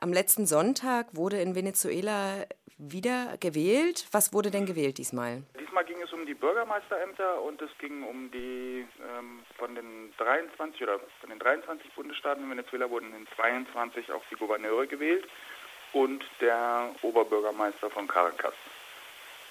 Am 0.00 0.12
letzten 0.12 0.46
Sonntag 0.46 1.08
wurde 1.12 1.40
in 1.40 1.56
Venezuela 1.56 2.44
wieder 2.78 3.36
gewählt. 3.40 4.06
Was 4.12 4.32
wurde 4.32 4.52
denn 4.52 4.64
gewählt 4.64 4.98
diesmal? 4.98 5.42
Diesmal 5.58 5.84
ging 5.84 6.00
es 6.00 6.12
um 6.12 6.24
die 6.24 6.34
Bürgermeisterämter 6.34 7.42
und 7.42 7.60
es 7.60 7.70
ging 7.78 8.04
um 8.04 8.30
die 8.30 8.86
ähm, 9.18 9.40
von 9.56 9.74
den 9.74 10.12
23 10.18 10.82
oder 10.84 11.00
von 11.20 11.30
den 11.30 11.40
23 11.40 11.92
Bundesstaaten 11.94 12.44
in 12.44 12.50
Venezuela 12.50 12.88
wurden 12.88 13.12
in 13.12 13.26
22 13.34 14.12
auch 14.12 14.22
die 14.30 14.36
Gouverneure 14.36 14.86
gewählt 14.86 15.26
und 15.92 16.24
der 16.40 16.90
Oberbürgermeister 17.02 17.90
von 17.90 18.06
Caracas. 18.06 18.54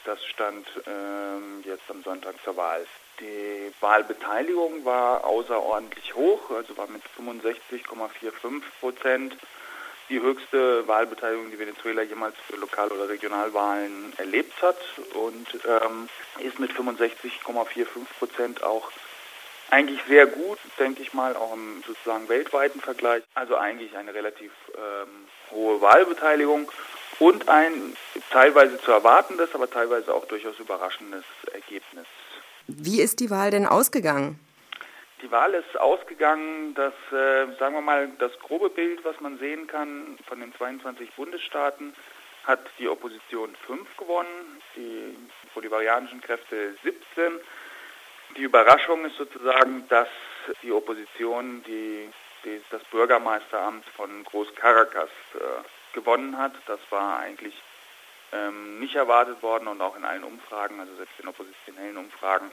Das 0.06 0.24
stand 0.24 0.66
ähm, 0.86 1.62
jetzt 1.66 1.92
am 1.92 2.02
Sonntag 2.04 2.36
zur 2.46 2.56
Wahl. 2.56 2.86
Die 3.20 3.74
Wahlbeteiligung 3.82 4.86
war 4.86 5.26
außerordentlich 5.26 6.16
hoch, 6.16 6.52
also 6.52 6.78
war 6.78 6.88
mit 6.88 7.02
65,45 7.18 8.62
Prozent 8.80 9.36
die 10.10 10.22
höchste 10.22 10.88
Wahlbeteiligung, 10.88 11.52
die 11.52 11.60
Venezuela 11.60 12.02
jemals 12.02 12.36
für 12.48 12.56
Lokal- 12.58 12.92
oder 12.92 13.10
Regionalwahlen 13.10 14.14
erlebt 14.18 14.62
hat 14.62 14.78
und 15.14 15.48
ähm, 15.66 16.10
ist 16.40 16.60
mit 16.60 16.72
65,45 16.72 17.88
Prozent 18.20 18.64
auch 18.64 18.92
eigentlich 19.70 20.00
sehr 20.08 20.28
gut, 20.28 20.60
denke 20.80 21.02
ich 21.02 21.14
mal, 21.14 21.36
auch 21.36 21.54
im 21.54 21.84
sozusagen 21.86 22.30
weltweiten 22.30 22.80
Vergleich. 22.80 23.24
Also 23.34 23.58
eigentlich 23.58 23.98
eine 23.98 24.14
relativ 24.14 24.52
ähm, 24.76 25.28
hohe 25.52 25.82
Wahlbeteiligung 25.82 26.72
und 27.20 27.50
ein 27.50 27.96
teilweise 28.32 28.80
zu 28.80 28.92
erwartendes, 28.92 29.54
aber 29.54 29.70
teilweise 29.70 30.14
auch 30.14 30.26
durchaus 30.26 30.58
überraschendes 30.60 31.26
Ergebnis. 31.54 32.06
Wie 32.68 33.02
ist 33.02 33.20
die 33.20 33.30
Wahl 33.30 33.52
denn 33.52 33.66
ausgegangen? 33.66 34.40
Die 35.28 35.32
Wahl 35.34 35.56
ist 35.56 35.78
ausgegangen, 35.78 36.74
dass, 36.74 36.94
äh, 37.12 37.54
sagen 37.60 37.76
wir 37.76 37.82
mal, 37.82 38.10
das 38.18 38.32
grobe 38.40 38.70
Bild, 38.70 39.04
was 39.04 39.20
man 39.20 39.38
sehen 39.40 39.68
kann 39.68 40.18
von 40.26 40.40
den 40.40 40.56
22 40.56 41.12
Bundesstaaten, 41.16 41.94
hat 42.46 42.62
die 42.80 42.88
Opposition 42.88 43.54
5 43.66 43.98
gewonnen, 43.98 44.62
die 44.78 45.18
bolivarianischen 45.54 46.22
Kräfte 46.22 46.76
17. 46.82 47.42
Die 48.38 48.44
Überraschung 48.44 49.04
ist 49.04 49.18
sozusagen, 49.18 49.86
dass 49.90 50.08
die 50.64 50.72
Opposition 50.72 51.62
die, 51.68 52.10
die 52.46 52.62
das 52.70 52.86
Bürgermeisteramt 52.86 53.84
von 53.98 54.24
Groß 54.24 54.56
Caracas 54.56 55.10
äh, 55.34 55.40
gewonnen 55.94 56.38
hat. 56.38 56.54
Das 56.68 56.80
war 56.90 57.20
eigentlich 57.20 57.62
ähm, 58.32 58.80
nicht 58.80 58.96
erwartet 58.96 59.44
worden 59.44 59.68
und 59.68 59.82
auch 59.82 59.98
in 59.98 60.06
allen 60.06 60.24
Umfragen, 60.24 60.80
also 60.80 60.96
selbst 60.96 61.20
in 61.20 61.28
oppositionellen 61.28 61.98
Umfragen, 61.98 62.50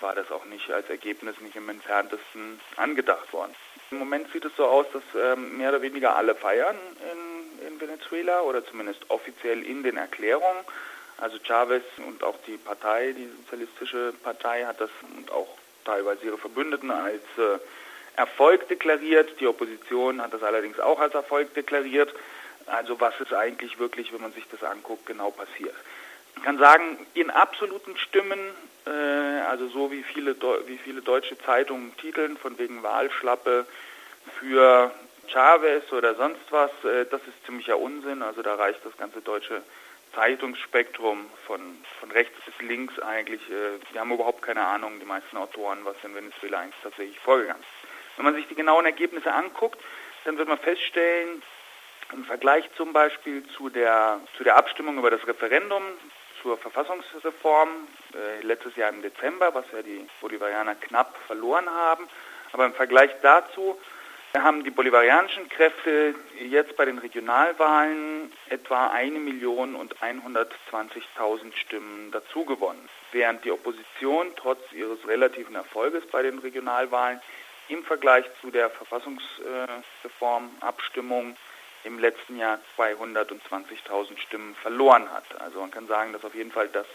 war 0.00 0.14
das 0.14 0.30
auch 0.30 0.44
nicht 0.46 0.70
als 0.70 0.88
Ergebnis 0.90 1.40
nicht 1.40 1.56
im 1.56 1.68
entferntesten 1.68 2.60
angedacht 2.76 3.32
worden. 3.32 3.54
Im 3.90 3.98
Moment 3.98 4.30
sieht 4.32 4.44
es 4.44 4.54
so 4.56 4.66
aus, 4.66 4.86
dass 4.92 5.02
ähm, 5.14 5.56
mehr 5.56 5.70
oder 5.70 5.82
weniger 5.82 6.14
alle 6.16 6.34
feiern 6.34 6.76
in, 7.12 7.66
in 7.66 7.80
Venezuela 7.80 8.42
oder 8.42 8.64
zumindest 8.64 9.10
offiziell 9.10 9.62
in 9.64 9.82
den 9.82 9.96
Erklärungen. 9.96 10.64
Also 11.16 11.38
Chavez 11.42 11.84
und 12.06 12.22
auch 12.22 12.36
die 12.46 12.58
Partei, 12.58 13.12
die 13.12 13.26
sozialistische 13.26 14.12
Partei, 14.22 14.64
hat 14.64 14.80
das 14.80 14.90
und 15.16 15.30
auch 15.32 15.48
teilweise 15.84 16.26
ihre 16.26 16.38
Verbündeten 16.38 16.90
als 16.90 17.22
äh, 17.38 17.58
Erfolg 18.16 18.68
deklariert. 18.68 19.40
Die 19.40 19.46
Opposition 19.46 20.20
hat 20.20 20.32
das 20.32 20.42
allerdings 20.42 20.78
auch 20.78 21.00
als 21.00 21.14
Erfolg 21.14 21.54
deklariert. 21.54 22.12
Also 22.66 23.00
was 23.00 23.18
ist 23.20 23.32
eigentlich 23.32 23.78
wirklich, 23.78 24.12
wenn 24.12 24.20
man 24.20 24.32
sich 24.32 24.44
das 24.50 24.62
anguckt, 24.62 25.06
genau 25.06 25.30
passiert? 25.30 25.74
Ich 26.38 26.44
kann 26.44 26.58
sagen, 26.58 27.06
in 27.14 27.30
absoluten 27.30 27.96
Stimmen 27.98 28.38
äh, 28.88 29.40
also 29.48 29.68
so 29.68 29.90
wie 29.90 30.02
viele, 30.02 30.36
wie 30.66 30.78
viele 30.78 31.02
deutsche 31.02 31.38
Zeitungen 31.38 31.96
titeln, 31.96 32.36
von 32.36 32.58
wegen 32.58 32.82
Wahlschlappe 32.82 33.66
für 34.38 34.92
Chavez 35.28 35.92
oder 35.92 36.14
sonst 36.14 36.40
was, 36.50 36.70
äh, 36.84 37.04
das 37.10 37.20
ist 37.22 37.44
ziemlicher 37.44 37.78
Unsinn. 37.78 38.22
Also 38.22 38.42
da 38.42 38.54
reicht 38.54 38.84
das 38.84 38.96
ganze 38.96 39.20
deutsche 39.20 39.62
Zeitungsspektrum 40.14 41.26
von, 41.46 41.60
von 42.00 42.10
rechts 42.10 42.36
bis 42.44 42.54
links 42.66 42.98
eigentlich. 43.00 43.40
Äh, 43.50 43.78
wir 43.92 44.00
haben 44.00 44.12
überhaupt 44.12 44.42
keine 44.42 44.64
Ahnung, 44.64 44.98
die 45.00 45.06
meisten 45.06 45.36
Autoren, 45.36 45.84
was 45.84 45.96
in 46.02 46.14
Venezuela 46.14 46.60
eigentlich 46.60 46.82
tatsächlich 46.82 47.18
vorgegangen 47.20 47.60
ist. 47.60 48.16
Wenn 48.16 48.24
man 48.24 48.34
sich 48.34 48.48
die 48.48 48.54
genauen 48.54 48.86
Ergebnisse 48.86 49.32
anguckt, 49.32 49.80
dann 50.24 50.38
wird 50.38 50.48
man 50.48 50.58
feststellen, 50.58 51.42
im 52.12 52.24
Vergleich 52.24 52.64
zum 52.74 52.94
Beispiel 52.94 53.46
zu 53.48 53.68
der, 53.68 54.20
zu 54.36 54.44
der 54.44 54.56
Abstimmung 54.56 54.96
über 54.96 55.10
das 55.10 55.26
Referendum 55.26 55.82
zur 56.42 56.58
Verfassungsreform 56.58 57.70
äh, 58.14 58.42
letztes 58.42 58.76
Jahr 58.76 58.90
im 58.90 59.02
Dezember, 59.02 59.54
was 59.54 59.64
ja 59.72 59.82
die 59.82 60.06
Bolivarianer 60.20 60.74
knapp 60.74 61.16
verloren 61.26 61.68
haben. 61.68 62.06
Aber 62.52 62.66
im 62.66 62.74
Vergleich 62.74 63.10
dazu 63.22 63.78
haben 64.36 64.62
die 64.62 64.70
bolivarianischen 64.70 65.48
Kräfte 65.48 66.14
jetzt 66.38 66.76
bei 66.76 66.84
den 66.84 66.98
Regionalwahlen 66.98 68.30
etwa 68.50 68.88
1 68.88 69.18
Million 69.18 69.74
und 69.74 69.96
120.000 69.96 71.56
Stimmen 71.56 72.10
dazu 72.12 72.44
gewonnen, 72.44 72.86
während 73.12 73.42
die 73.44 73.52
Opposition 73.52 74.34
trotz 74.36 74.60
ihres 74.72 75.08
relativen 75.08 75.54
Erfolges 75.54 76.04
bei 76.06 76.20
den 76.22 76.38
Regionalwahlen 76.38 77.22
im 77.68 77.82
Vergleich 77.84 78.26
zu 78.40 78.50
der 78.50 78.70
Verfassungsreformabstimmung 78.70 81.36
im 81.84 81.98
letzten 81.98 82.38
Jahr 82.38 82.58
220.000 82.76 84.18
Stimmen 84.18 84.54
verloren 84.56 85.10
hat. 85.12 85.40
Also 85.40 85.60
man 85.60 85.70
kann 85.70 85.86
sagen, 85.86 86.12
dass 86.12 86.24
auf 86.24 86.34
jeden 86.34 86.52
Fall 86.52 86.68
das, 86.68 86.86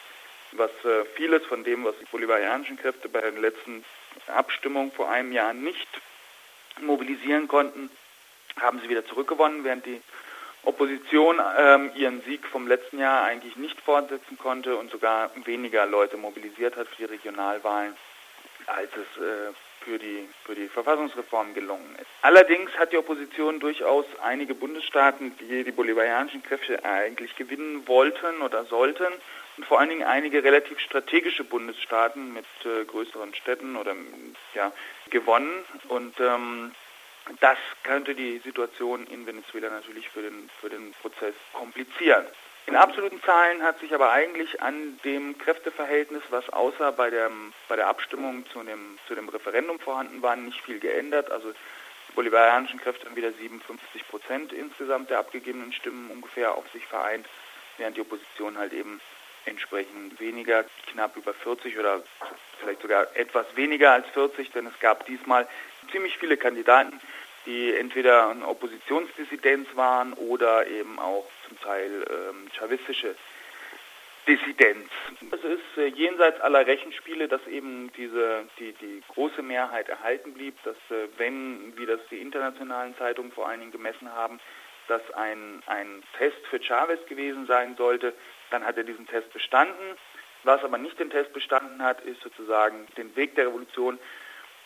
was 0.51 0.71
äh, 0.85 1.05
vieles 1.15 1.45
von 1.45 1.63
dem, 1.63 1.83
was 1.83 1.97
die 1.99 2.05
bolivarianischen 2.05 2.77
Kräfte 2.77 3.09
bei 3.09 3.21
den 3.21 3.41
letzten 3.41 3.83
Abstimmungen 4.27 4.91
vor 4.91 5.09
einem 5.09 5.31
Jahr 5.31 5.53
nicht 5.53 5.87
mobilisieren 6.81 7.47
konnten, 7.47 7.89
haben 8.59 8.79
sie 8.81 8.89
wieder 8.89 9.05
zurückgewonnen, 9.05 9.63
während 9.63 9.85
die 9.85 10.01
Opposition 10.63 11.41
ähm, 11.57 11.91
ihren 11.95 12.21
Sieg 12.21 12.45
vom 12.47 12.67
letzten 12.67 12.99
Jahr 12.99 13.23
eigentlich 13.23 13.55
nicht 13.57 13.79
fortsetzen 13.81 14.37
konnte 14.37 14.77
und 14.77 14.91
sogar 14.91 15.31
weniger 15.43 15.85
Leute 15.85 16.17
mobilisiert 16.17 16.77
hat 16.77 16.87
für 16.87 16.95
die 17.07 17.13
Regionalwahlen, 17.13 17.95
als 18.67 18.89
es 18.91 19.21
äh, 19.21 19.51
für 19.83 19.99
die, 19.99 20.27
für 20.45 20.55
die 20.55 20.67
Verfassungsreform 20.67 21.53
gelungen 21.53 21.95
ist. 21.99 22.07
Allerdings 22.21 22.71
hat 22.77 22.91
die 22.91 22.97
Opposition 22.97 23.59
durchaus 23.59 24.05
einige 24.21 24.55
Bundesstaaten, 24.55 25.35
die 25.37 25.63
die 25.63 25.71
bolivarianischen 25.71 26.43
Kräfte 26.43 26.83
eigentlich 26.83 27.35
gewinnen 27.35 27.87
wollten 27.87 28.41
oder 28.41 28.65
sollten, 28.65 29.13
und 29.57 29.65
vor 29.65 29.79
allen 29.79 29.89
Dingen 29.89 30.03
einige 30.03 30.43
relativ 30.43 30.79
strategische 30.79 31.43
Bundesstaaten 31.43 32.33
mit 32.33 32.45
äh, 32.65 32.85
größeren 32.85 33.35
Städten 33.35 33.75
oder 33.75 33.95
ja, 34.55 34.71
gewonnen. 35.11 35.63
Und 35.89 36.19
ähm, 36.19 36.71
das 37.39 37.57
könnte 37.83 38.15
die 38.15 38.39
Situation 38.39 39.05
in 39.07 39.25
Venezuela 39.25 39.69
natürlich 39.69 40.09
für 40.09 40.23
den, 40.23 40.49
für 40.59 40.69
den 40.69 40.91
Prozess 41.01 41.35
komplizieren. 41.53 42.25
In 42.65 42.75
absoluten 42.77 43.21
Zahlen 43.23 43.61
hat 43.61 43.79
sich 43.79 43.93
aber 43.93 44.11
eigentlich 44.11 44.61
an 44.61 44.97
dem 45.03 45.37
Kräfteverhältnis, 45.37 46.23
was 46.29 46.49
außer 46.49 46.93
bei 46.93 47.09
der, 47.09 47.29
bei 47.67 47.75
der 47.75 47.87
Abstimmung 47.87 48.45
zu 48.51 48.63
dem, 48.63 48.97
zu 49.07 49.15
dem 49.15 49.27
Referendum 49.27 49.79
vorhanden 49.79 50.21
war, 50.21 50.35
nicht 50.35 50.61
viel 50.61 50.79
geändert. 50.79 51.29
Also 51.29 51.51
die 51.51 52.13
bolivarianischen 52.15 52.79
Kräfte 52.79 53.05
haben 53.05 53.17
wieder 53.17 53.33
57 53.33 54.07
Prozent 54.07 54.53
insgesamt 54.53 55.09
der 55.09 55.19
abgegebenen 55.19 55.73
Stimmen 55.73 56.09
ungefähr 56.09 56.55
auf 56.55 56.63
sich 56.71 56.85
vereint, 56.85 57.27
während 57.77 57.97
die 57.97 58.01
Opposition 58.01 58.57
halt 58.57 58.71
eben 58.71 59.01
entsprechend 59.45 60.19
weniger, 60.21 60.63
knapp 60.91 61.17
über 61.17 61.33
40 61.33 61.77
oder 61.77 62.01
vielleicht 62.59 62.81
sogar 62.81 63.13
etwas 63.15 63.45
weniger 63.55 63.91
als 63.91 64.07
40, 64.09 64.51
denn 64.51 64.67
es 64.67 64.79
gab 64.79 65.05
diesmal 65.05 65.47
ziemlich 65.91 66.17
viele 66.17 66.37
Kandidaten, 66.37 67.01
die 67.45 67.73
entweder 67.73 68.29
eine 68.29 68.47
Oppositionsdissidenz 68.47 69.67
waren 69.75 70.13
oder 70.13 70.67
eben 70.67 70.99
auch 70.99 71.25
zum 71.47 71.59
Teil 71.59 72.05
ähm, 72.09 72.47
chavistische 72.57 73.15
Dissidenz. 74.27 74.89
Es 75.31 75.43
ist 75.43 75.77
äh, 75.77 75.87
jenseits 75.87 76.39
aller 76.39 76.65
Rechenspiele, 76.65 77.27
dass 77.27 77.45
eben 77.47 77.91
diese 77.97 78.47
die, 78.57 78.71
die 78.73 79.03
große 79.09 79.41
Mehrheit 79.41 79.89
erhalten 79.89 80.33
blieb, 80.33 80.55
dass 80.63 80.77
äh, 80.89 81.07
wenn, 81.17 81.77
wie 81.77 81.85
das 81.85 81.99
die 82.09 82.19
internationalen 82.19 82.95
Zeitungen 82.97 83.33
vor 83.33 83.49
allen 83.49 83.59
Dingen 83.59 83.73
gemessen 83.73 84.13
haben, 84.13 84.39
dass 84.87 85.01
ein, 85.11 85.61
ein 85.65 86.03
Test 86.17 86.45
für 86.49 86.61
Chavez 86.61 87.05
gewesen 87.07 87.47
sein 87.47 87.75
sollte, 87.75 88.13
dann 88.49 88.65
hat 88.65 88.77
er 88.77 88.83
diesen 88.83 89.07
Test 89.07 89.31
bestanden. 89.33 89.97
Was 90.43 90.63
aber 90.63 90.77
nicht 90.77 90.99
den 90.99 91.09
Test 91.09 91.33
bestanden 91.33 91.81
hat, 91.81 92.01
ist 92.01 92.21
sozusagen 92.21 92.85
den 92.97 93.15
Weg 93.15 93.35
der 93.35 93.47
Revolution 93.47 93.97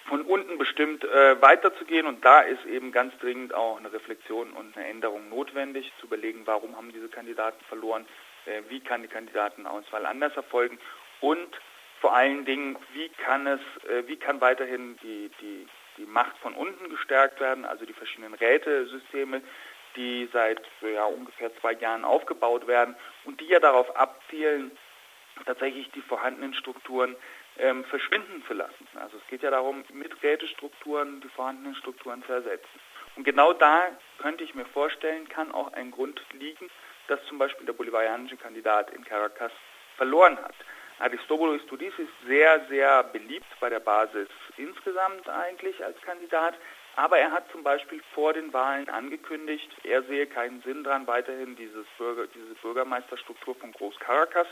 von 0.07 0.21
unten 0.21 0.57
bestimmt 0.57 1.03
äh, 1.03 1.41
weiterzugehen. 1.41 2.07
Und 2.07 2.23
da 2.25 2.41
ist 2.41 2.65
eben 2.65 2.91
ganz 2.91 3.17
dringend 3.19 3.53
auch 3.53 3.77
eine 3.77 3.91
Reflexion 3.91 4.51
und 4.51 4.75
eine 4.75 4.87
Änderung 4.87 5.29
notwendig, 5.29 5.91
zu 5.99 6.07
überlegen, 6.07 6.41
warum 6.45 6.75
haben 6.75 6.91
diese 6.91 7.09
Kandidaten 7.09 7.63
verloren, 7.65 8.05
äh, 8.45 8.61
wie 8.69 8.79
kann 8.79 9.01
die 9.01 9.07
Kandidatenauswahl 9.07 10.05
anders 10.05 10.35
erfolgen 10.35 10.79
und 11.19 11.59
vor 11.99 12.15
allen 12.15 12.45
Dingen, 12.45 12.77
wie 12.93 13.09
kann 13.09 13.47
es, 13.47 13.59
äh, 13.89 14.07
wie 14.07 14.17
kann 14.17 14.39
weiterhin 14.39 14.97
die, 15.01 15.31
die, 15.41 15.67
die 15.97 16.05
Macht 16.05 16.37
von 16.37 16.53
unten 16.53 16.89
gestärkt 16.89 17.39
werden, 17.39 17.65
also 17.65 17.85
die 17.85 17.93
verschiedenen 17.93 18.35
Rätesysteme, 18.35 19.41
die 19.95 20.29
seit 20.31 20.61
ja, 20.81 21.05
ungefähr 21.05 21.51
zwei 21.59 21.73
Jahren 21.73 22.05
aufgebaut 22.05 22.67
werden 22.67 22.95
und 23.25 23.41
die 23.41 23.47
ja 23.47 23.59
darauf 23.59 23.95
abzielen, 23.95 24.71
tatsächlich 25.45 25.89
die 25.91 26.01
vorhandenen 26.01 26.53
Strukturen 26.53 27.15
ähm, 27.59 27.83
verschwinden 27.85 28.43
zu 28.47 28.53
lassen. 28.53 28.87
Also 28.95 29.17
es 29.17 29.27
geht 29.27 29.43
ja 29.43 29.51
darum, 29.51 29.83
mit 29.93 30.21
Rätestrukturen 30.23 31.21
die 31.21 31.29
vorhandenen 31.29 31.75
Strukturen 31.75 32.23
zu 32.23 32.33
ersetzen. 32.33 32.79
Und 33.15 33.23
genau 33.23 33.53
da 33.53 33.89
könnte 34.19 34.43
ich 34.43 34.53
mir 34.53 34.65
vorstellen, 34.65 35.27
kann 35.27 35.51
auch 35.51 35.73
ein 35.73 35.91
Grund 35.91 36.21
liegen, 36.33 36.69
dass 37.07 37.23
zum 37.25 37.37
Beispiel 37.37 37.65
der 37.65 37.73
bolivarianische 37.73 38.37
Kandidat 38.37 38.91
in 38.91 39.03
Caracas 39.03 39.51
verloren 39.95 40.37
hat. 40.37 40.55
Aristobulus 40.99 41.61
Studis 41.63 41.93
ist 41.97 42.27
sehr, 42.27 42.65
sehr 42.69 43.03
beliebt 43.03 43.47
bei 43.59 43.69
der 43.69 43.79
Basis 43.79 44.27
insgesamt 44.57 45.29
eigentlich 45.29 45.83
als 45.83 45.99
Kandidat, 46.01 46.55
aber 46.95 47.19
er 47.19 47.31
hat 47.31 47.51
zum 47.51 47.63
Beispiel 47.63 48.01
vor 48.13 48.33
den 48.33 48.51
Wahlen 48.53 48.89
angekündigt, 48.89 49.69
er 49.83 50.01
sehe 50.03 50.25
keinen 50.25 50.61
Sinn 50.63 50.83
daran, 50.83 51.05
weiterhin 51.05 51.55
dieses 51.55 51.85
Bürger, 51.99 52.25
diese 52.27 52.55
Bürgermeisterstruktur 52.55 53.53
von 53.55 53.71
Groß 53.73 53.99
Caracas 53.99 54.47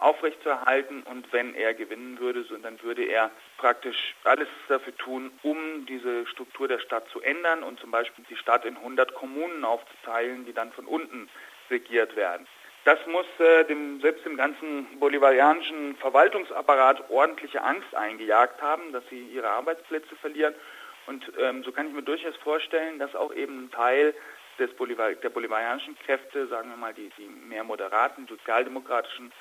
aufrechtzuerhalten 0.00 1.02
und 1.02 1.32
wenn 1.32 1.54
er 1.54 1.74
gewinnen 1.74 2.18
würde, 2.18 2.42
so, 2.44 2.56
dann 2.56 2.82
würde 2.82 3.04
er 3.04 3.30
praktisch 3.58 4.14
alles 4.24 4.48
dafür 4.68 4.96
tun, 4.96 5.30
um 5.42 5.86
diese 5.86 6.26
Struktur 6.26 6.68
der 6.68 6.78
Stadt 6.78 7.08
zu 7.10 7.20
ändern 7.20 7.62
und 7.62 7.78
zum 7.80 7.90
Beispiel 7.90 8.24
die 8.28 8.36
Stadt 8.36 8.64
in 8.64 8.76
100 8.76 9.14
Kommunen 9.14 9.64
aufzuteilen, 9.64 10.44
die 10.44 10.52
dann 10.52 10.72
von 10.72 10.86
unten 10.86 11.28
regiert 11.70 12.16
werden. 12.16 12.46
Das 12.84 12.98
muss 13.06 13.26
äh, 13.38 13.64
dem, 13.64 14.00
selbst 14.00 14.24
dem 14.24 14.36
ganzen 14.36 14.98
bolivarianischen 14.98 15.96
Verwaltungsapparat 15.96 17.10
ordentliche 17.10 17.62
Angst 17.62 17.94
eingejagt 17.94 18.62
haben, 18.62 18.92
dass 18.92 19.06
sie 19.10 19.20
ihre 19.20 19.50
Arbeitsplätze 19.50 20.16
verlieren. 20.16 20.54
Und 21.06 21.30
ähm, 21.38 21.62
so 21.62 21.72
kann 21.72 21.88
ich 21.88 21.92
mir 21.92 22.02
durchaus 22.02 22.36
vorstellen, 22.36 22.98
dass 22.98 23.14
auch 23.14 23.34
eben 23.34 23.64
ein 23.64 23.70
Teil 23.70 24.14
des 24.58 24.72
Bolivar 24.74 25.12
der 25.12 25.30
bolivarianischen 25.30 25.98
Kräfte, 25.98 26.46
sagen 26.46 26.70
wir 26.70 26.76
mal 26.76 26.94
die, 26.94 27.10
die 27.18 27.26
mehr 27.26 27.64
moderaten, 27.64 28.26
sozialdemokratischen 28.26 29.32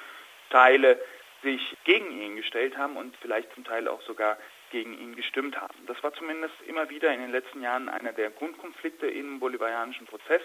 Teile, 0.50 1.00
sich 1.42 1.78
gegen 1.86 2.12
ihn 2.20 2.36
gestellt 2.36 2.78
haben 2.78 2.98
und 2.98 3.16
vielleicht 3.22 3.54
zum 3.54 3.64
Teil 3.64 3.88
auch 3.88 4.02
sogar 4.02 4.38
gegen 4.72 4.98
ihn 5.00 5.16
gestimmt 5.16 5.60
haben. 5.60 5.86
Das 5.88 6.02
war 6.04 6.14
zumindest 6.14 6.54
immer 6.68 6.90
wieder 6.90 7.14
in 7.14 7.22
den 7.22 7.32
letzten 7.32 7.62
Jahren 7.62 7.90
einer 7.90 8.12
der 8.12 8.30
Grundkonflikte 8.30 9.08
im 9.08 9.40
bolivarianischen 9.40 10.06
Prozess, 10.06 10.42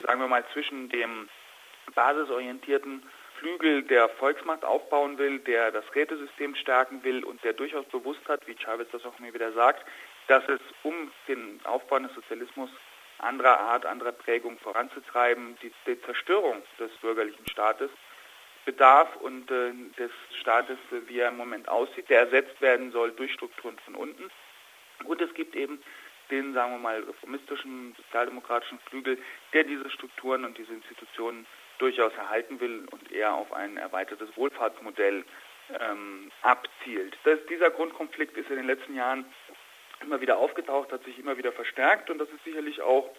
sagen 0.00 0.20
wir 0.20 0.28
mal 0.28 0.44
zwischen 0.52 0.88
dem 0.88 1.28
basisorientierten 1.94 3.02
Flügel 3.38 3.82
der 3.82 4.08
Volksmacht 4.08 4.64
aufbauen 4.64 5.18
will, 5.18 5.38
der 5.40 5.72
das 5.72 5.84
Rätesystem 5.94 6.54
stärken 6.54 7.02
will 7.02 7.24
und 7.24 7.42
der 7.44 7.54
durchaus 7.54 7.84
bewusst 7.86 8.26
hat, 8.28 8.46
wie 8.46 8.56
Chavez 8.56 8.88
das 8.92 9.04
auch 9.04 9.18
mir 9.18 9.34
wieder 9.34 9.52
sagt, 9.52 9.84
dass 10.28 10.46
es 10.48 10.60
um 10.82 11.10
den 11.28 11.60
Aufbau 11.64 11.98
des 11.98 12.14
Sozialismus 12.14 12.70
anderer 13.18 13.58
Art, 13.58 13.86
anderer 13.86 14.12
Prägung 14.12 14.58
voranzutreiben, 14.58 15.56
die, 15.62 15.72
die 15.86 16.00
Zerstörung 16.02 16.62
des 16.78 16.90
bürgerlichen 16.98 17.48
Staates 17.48 17.90
bedarf 18.64 19.14
und 19.16 19.50
äh, 19.50 19.72
des 19.98 20.10
Staates, 20.40 20.78
äh, 20.90 21.08
wie 21.08 21.18
er 21.18 21.28
im 21.28 21.36
Moment 21.36 21.68
aussieht, 21.68 22.08
der 22.08 22.20
ersetzt 22.20 22.60
werden 22.60 22.92
soll 22.92 23.12
durch 23.12 23.32
Strukturen 23.32 23.78
von 23.84 23.94
unten. 23.94 24.30
Und 25.04 25.20
es 25.20 25.32
gibt 25.34 25.56
eben 25.56 25.82
den, 26.30 26.54
sagen 26.54 26.72
wir 26.72 26.78
mal, 26.78 27.02
reformistischen, 27.02 27.94
sozialdemokratischen 27.96 28.78
Flügel, 28.88 29.18
der 29.52 29.64
diese 29.64 29.90
Strukturen 29.90 30.44
und 30.44 30.56
diese 30.56 30.72
Institutionen 30.72 31.46
durchaus 31.78 32.14
erhalten 32.14 32.60
will 32.60 32.86
und 32.90 33.10
eher 33.10 33.34
auf 33.34 33.52
ein 33.52 33.76
erweitertes 33.76 34.28
Wohlfahrtsmodell 34.36 35.24
ähm, 35.80 36.30
abzielt. 36.42 37.16
Das, 37.24 37.38
dieser 37.48 37.70
Grundkonflikt 37.70 38.36
ist 38.36 38.50
in 38.50 38.56
den 38.56 38.66
letzten 38.66 38.94
Jahren 38.94 39.24
immer 40.00 40.20
wieder 40.20 40.38
aufgetaucht, 40.38 40.92
hat 40.92 41.04
sich 41.04 41.18
immer 41.18 41.36
wieder 41.36 41.52
verstärkt 41.52 42.10
und 42.10 42.18
das 42.18 42.28
ist 42.30 42.44
sicherlich 42.44 42.80
auch 42.82 43.10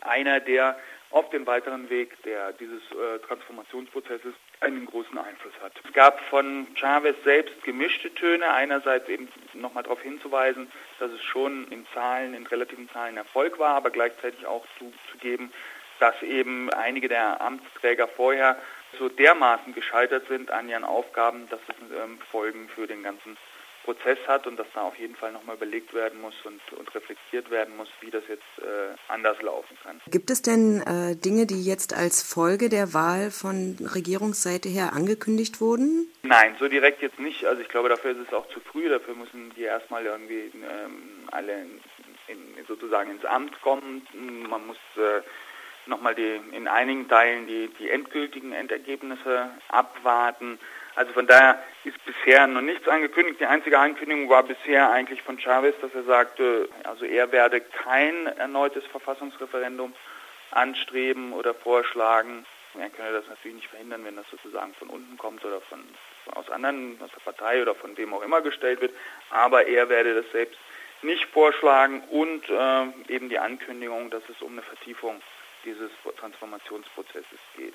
einer, 0.00 0.40
der 0.40 0.78
auf 1.10 1.28
den 1.30 1.46
weiteren 1.46 1.90
Weg 1.90 2.22
der, 2.22 2.52
dieses 2.52 2.82
äh, 2.92 3.18
Transformationsprozesses 3.26 4.32
einen 4.60 4.86
großen 4.86 5.18
Einfluss 5.18 5.54
hat. 5.62 5.72
Es 5.84 5.92
gab 5.92 6.20
von 6.28 6.68
Chavez 6.74 7.16
selbst 7.24 7.62
gemischte 7.64 8.14
Töne, 8.14 8.52
einerseits 8.52 9.08
eben 9.08 9.28
nochmal 9.54 9.82
darauf 9.82 10.00
hinzuweisen, 10.02 10.70
dass 11.00 11.10
es 11.10 11.22
schon 11.22 11.66
in 11.68 11.84
Zahlen, 11.92 12.34
in 12.34 12.46
relativen 12.46 12.88
Zahlen 12.90 13.16
Erfolg 13.16 13.58
war, 13.58 13.74
aber 13.74 13.90
gleichzeitig 13.90 14.46
auch 14.46 14.64
zuzugeben, 14.78 15.52
dass 15.98 16.22
eben 16.22 16.70
einige 16.70 17.08
der 17.08 17.40
Amtsträger 17.40 18.06
vorher 18.06 18.56
so 18.98 19.08
dermaßen 19.08 19.74
gescheitert 19.74 20.26
sind 20.28 20.50
an 20.50 20.68
ihren 20.68 20.84
Aufgaben, 20.84 21.48
dass 21.48 21.60
es 21.68 21.74
ähm, 21.96 22.18
Folgen 22.30 22.68
für 22.68 22.86
den 22.86 23.02
ganzen 23.02 23.36
Prozess 23.84 24.18
hat 24.26 24.46
und 24.46 24.58
dass 24.58 24.66
da 24.74 24.82
auf 24.82 24.98
jeden 24.98 25.14
Fall 25.16 25.32
nochmal 25.32 25.56
überlegt 25.56 25.94
werden 25.94 26.20
muss 26.20 26.34
und, 26.44 26.60
und, 26.78 26.94
reflektiert 26.94 27.50
werden 27.50 27.76
muss, 27.76 27.88
wie 28.00 28.10
das 28.10 28.22
jetzt 28.28 28.42
äh, 28.58 28.94
anders 29.08 29.40
laufen 29.42 29.76
kann. 29.82 30.00
Gibt 30.08 30.30
es 30.30 30.42
denn 30.42 30.82
äh, 30.82 31.16
Dinge, 31.16 31.46
die 31.46 31.64
jetzt 31.64 31.94
als 31.94 32.22
Folge 32.22 32.68
der 32.68 32.92
Wahl 32.92 33.30
von 33.30 33.76
Regierungsseite 33.80 34.68
her 34.68 34.92
angekündigt 34.92 35.60
wurden? 35.60 36.10
Nein, 36.22 36.56
so 36.58 36.68
direkt 36.68 37.02
jetzt 37.02 37.18
nicht. 37.18 37.44
Also 37.46 37.62
ich 37.62 37.68
glaube, 37.68 37.88
dafür 37.88 38.12
ist 38.12 38.28
es 38.28 38.34
auch 38.34 38.48
zu 38.50 38.60
früh. 38.60 38.88
Dafür 38.88 39.14
müssen 39.14 39.52
die 39.56 39.62
erstmal 39.62 40.04
irgendwie 40.04 40.52
ähm, 40.54 41.28
alle 41.30 41.62
in, 41.62 41.80
in, 42.28 42.66
sozusagen 42.66 43.10
ins 43.10 43.24
Amt 43.24 43.60
kommen. 43.62 44.06
Man 44.48 44.66
muss 44.66 44.78
äh, 44.96 45.22
nochmal 45.86 46.14
die, 46.14 46.40
in 46.52 46.68
einigen 46.68 47.08
Teilen 47.08 47.46
die, 47.46 47.68
die 47.78 47.90
endgültigen 47.90 48.52
Endergebnisse 48.52 49.50
abwarten. 49.68 50.58
Also 50.96 51.12
von 51.12 51.26
daher 51.26 51.62
ist 51.84 52.04
bisher 52.04 52.46
noch 52.46 52.60
nichts 52.60 52.88
angekündigt. 52.88 53.40
Die 53.40 53.46
einzige 53.46 53.78
Ankündigung 53.78 54.28
war 54.28 54.42
bisher 54.42 54.90
eigentlich 54.90 55.22
von 55.22 55.38
Chavez, 55.38 55.74
dass 55.80 55.94
er 55.94 56.02
sagte, 56.02 56.68
also 56.84 57.04
er 57.04 57.30
werde 57.32 57.60
kein 57.60 58.26
erneutes 58.26 58.84
Verfassungsreferendum 58.86 59.94
anstreben 60.50 61.32
oder 61.32 61.54
vorschlagen. 61.54 62.44
Er 62.78 62.90
könne 62.90 63.12
das 63.12 63.28
natürlich 63.28 63.56
nicht 63.56 63.68
verhindern, 63.68 64.04
wenn 64.04 64.16
das 64.16 64.28
sozusagen 64.30 64.74
von 64.74 64.88
unten 64.88 65.16
kommt 65.16 65.44
oder 65.44 65.60
von, 65.60 65.82
aus 66.34 66.50
anderen, 66.50 66.98
aus 67.02 67.10
der 67.10 67.20
Partei 67.20 67.62
oder 67.62 67.74
von 67.74 67.96
wem 67.96 68.14
auch 68.14 68.22
immer 68.22 68.40
gestellt 68.42 68.80
wird. 68.80 68.92
Aber 69.30 69.66
er 69.66 69.88
werde 69.88 70.14
das 70.14 70.30
selbst 70.30 70.58
nicht 71.02 71.24
vorschlagen 71.26 72.02
und 72.10 72.48
äh, 72.48 73.12
eben 73.12 73.28
die 73.28 73.38
Ankündigung, 73.38 74.10
dass 74.10 74.22
es 74.28 74.42
um 74.42 74.52
eine 74.52 74.62
Vertiefung 74.62 75.20
dieses 75.64 75.90
Transformationsprozesses 76.18 77.38
geht. 77.56 77.74